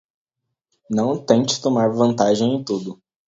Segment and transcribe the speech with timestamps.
[0.89, 2.99] Não tente tomar vantagem em tudo